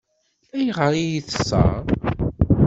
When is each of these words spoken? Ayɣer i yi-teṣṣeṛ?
Ayɣer 0.57 0.91
i 0.95 1.03
yi-teṣṣeṛ? 1.09 1.83